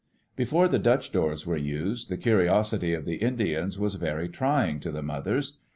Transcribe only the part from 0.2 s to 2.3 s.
Before the Dutch doors were used, the